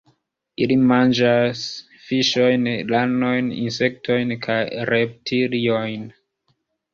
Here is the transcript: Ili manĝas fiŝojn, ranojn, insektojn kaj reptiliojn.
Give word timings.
Ili 0.65 0.75
manĝas 0.91 1.59
fiŝojn, 2.05 2.65
ranojn, 2.93 3.51
insektojn 3.67 4.35
kaj 4.47 4.57
reptiliojn. 4.93 6.11